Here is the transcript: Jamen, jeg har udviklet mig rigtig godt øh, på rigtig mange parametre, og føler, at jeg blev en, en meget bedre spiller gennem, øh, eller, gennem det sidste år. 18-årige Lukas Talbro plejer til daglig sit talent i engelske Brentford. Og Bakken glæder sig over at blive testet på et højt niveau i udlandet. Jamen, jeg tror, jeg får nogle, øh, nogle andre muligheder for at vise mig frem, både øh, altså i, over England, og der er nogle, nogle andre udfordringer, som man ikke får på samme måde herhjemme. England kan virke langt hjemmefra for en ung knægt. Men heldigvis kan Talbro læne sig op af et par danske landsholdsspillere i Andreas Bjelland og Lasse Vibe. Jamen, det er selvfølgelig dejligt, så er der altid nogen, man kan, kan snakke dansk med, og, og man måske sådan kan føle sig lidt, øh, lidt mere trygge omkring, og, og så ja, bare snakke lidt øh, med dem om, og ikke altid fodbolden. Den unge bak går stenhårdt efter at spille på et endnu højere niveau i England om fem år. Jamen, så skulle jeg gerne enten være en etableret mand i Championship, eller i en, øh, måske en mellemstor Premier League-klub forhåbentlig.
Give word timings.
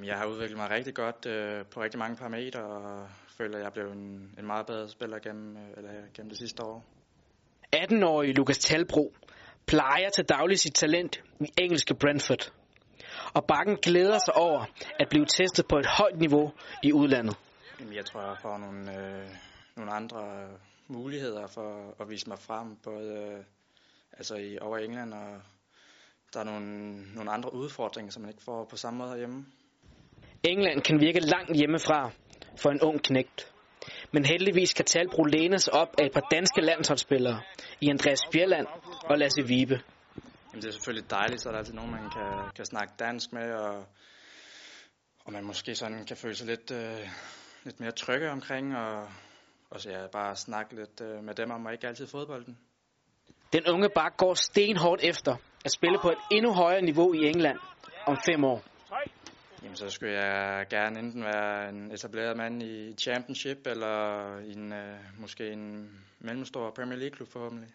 Jamen, 0.00 0.08
jeg 0.08 0.18
har 0.18 0.26
udviklet 0.26 0.56
mig 0.56 0.70
rigtig 0.70 0.94
godt 0.94 1.26
øh, 1.26 1.66
på 1.66 1.82
rigtig 1.82 1.98
mange 1.98 2.16
parametre, 2.16 2.62
og 2.62 3.08
føler, 3.38 3.58
at 3.58 3.64
jeg 3.64 3.72
blev 3.72 3.86
en, 3.86 4.34
en 4.38 4.46
meget 4.46 4.66
bedre 4.66 4.88
spiller 4.88 5.18
gennem, 5.18 5.56
øh, 5.56 5.62
eller, 5.76 5.90
gennem 6.14 6.28
det 6.30 6.38
sidste 6.38 6.62
år. 6.62 6.84
18-årige 7.76 8.32
Lukas 8.32 8.58
Talbro 8.58 9.14
plejer 9.66 10.08
til 10.14 10.24
daglig 10.24 10.58
sit 10.58 10.74
talent 10.74 11.22
i 11.40 11.44
engelske 11.60 11.94
Brentford. 11.94 12.52
Og 13.34 13.44
Bakken 13.44 13.76
glæder 13.76 14.18
sig 14.18 14.36
over 14.36 14.64
at 15.00 15.08
blive 15.10 15.26
testet 15.26 15.66
på 15.68 15.78
et 15.78 15.86
højt 15.86 16.18
niveau 16.18 16.52
i 16.82 16.92
udlandet. 16.92 17.36
Jamen, 17.80 17.94
jeg 17.94 18.06
tror, 18.06 18.20
jeg 18.20 18.36
får 18.42 18.58
nogle, 18.58 18.98
øh, 18.98 19.28
nogle 19.76 19.92
andre 19.92 20.48
muligheder 20.88 21.46
for 21.46 21.94
at 22.00 22.10
vise 22.10 22.28
mig 22.28 22.38
frem, 22.38 22.76
både 22.76 23.12
øh, 23.12 23.44
altså 24.12 24.34
i, 24.34 24.58
over 24.60 24.78
England, 24.78 25.14
og 25.14 25.40
der 26.34 26.40
er 26.40 26.44
nogle, 26.44 26.96
nogle 27.14 27.30
andre 27.30 27.54
udfordringer, 27.54 28.12
som 28.12 28.22
man 28.22 28.30
ikke 28.30 28.42
får 28.42 28.64
på 28.64 28.76
samme 28.76 28.98
måde 28.98 29.10
herhjemme. 29.10 29.46
England 30.42 30.82
kan 30.82 31.00
virke 31.00 31.20
langt 31.20 31.56
hjemmefra 31.56 32.10
for 32.56 32.70
en 32.70 32.80
ung 32.82 33.02
knægt. 33.02 33.52
Men 34.12 34.24
heldigvis 34.24 34.74
kan 34.74 34.84
Talbro 34.84 35.24
læne 35.24 35.58
sig 35.58 35.74
op 35.74 35.88
af 35.98 36.06
et 36.06 36.12
par 36.12 36.26
danske 36.30 36.60
landsholdsspillere 36.60 37.40
i 37.80 37.88
Andreas 37.88 38.20
Bjelland 38.32 38.66
og 39.04 39.18
Lasse 39.18 39.42
Vibe. 39.46 39.80
Jamen, 40.52 40.62
det 40.62 40.68
er 40.68 40.72
selvfølgelig 40.72 41.10
dejligt, 41.10 41.40
så 41.40 41.48
er 41.48 41.52
der 41.52 41.58
altid 41.58 41.74
nogen, 41.74 41.90
man 41.90 42.10
kan, 42.10 42.50
kan 42.56 42.64
snakke 42.64 42.92
dansk 42.98 43.32
med, 43.32 43.52
og, 43.52 43.84
og 45.24 45.32
man 45.32 45.44
måske 45.44 45.74
sådan 45.74 46.06
kan 46.06 46.16
føle 46.16 46.34
sig 46.34 46.46
lidt, 46.46 46.70
øh, 46.70 47.08
lidt 47.64 47.80
mere 47.80 47.90
trygge 47.90 48.30
omkring, 48.30 48.76
og, 48.76 49.08
og 49.70 49.80
så 49.80 49.90
ja, 49.90 50.06
bare 50.12 50.36
snakke 50.36 50.74
lidt 50.74 51.00
øh, 51.00 51.24
med 51.24 51.34
dem 51.34 51.50
om, 51.50 51.66
og 51.66 51.72
ikke 51.72 51.86
altid 51.86 52.06
fodbolden. 52.06 52.58
Den 53.52 53.66
unge 53.66 53.88
bak 53.94 54.16
går 54.16 54.34
stenhårdt 54.34 55.04
efter 55.04 55.36
at 55.64 55.70
spille 55.72 55.98
på 56.02 56.08
et 56.08 56.18
endnu 56.30 56.52
højere 56.52 56.82
niveau 56.82 57.12
i 57.14 57.18
England 57.18 57.58
om 58.06 58.16
fem 58.30 58.44
år. 58.44 58.69
Jamen, 59.70 59.76
så 59.76 59.90
skulle 59.90 60.12
jeg 60.12 60.66
gerne 60.70 60.98
enten 60.98 61.24
være 61.24 61.68
en 61.68 61.92
etableret 61.92 62.36
mand 62.36 62.62
i 62.62 62.94
Championship, 62.98 63.66
eller 63.66 64.38
i 64.38 64.52
en, 64.52 64.72
øh, 64.72 64.98
måske 65.18 65.52
en 65.52 65.90
mellemstor 66.18 66.70
Premier 66.70 66.98
League-klub 66.98 67.28
forhåbentlig. 67.28 67.68